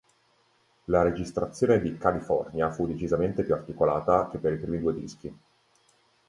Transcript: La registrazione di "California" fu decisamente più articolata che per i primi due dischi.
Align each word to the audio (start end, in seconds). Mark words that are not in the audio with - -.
La 0.85 1.03
registrazione 1.03 1.79
di 1.79 1.95
"California" 1.95 2.71
fu 2.71 2.87
decisamente 2.87 3.43
più 3.43 3.53
articolata 3.53 4.29
che 4.31 4.39
per 4.39 4.53
i 4.53 4.57
primi 4.57 4.79
due 4.79 4.95
dischi. 4.95 5.39